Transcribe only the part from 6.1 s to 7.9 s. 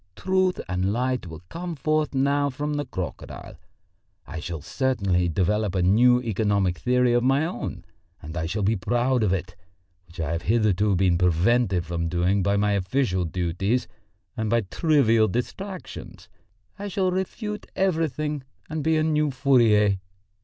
economic theory of my own